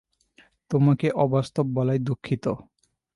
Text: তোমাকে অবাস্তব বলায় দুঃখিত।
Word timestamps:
তোমাকে 0.71 1.07
অবাস্তব 1.15 1.65
বলায় 1.73 1.99
দুঃখিত। 1.99 2.45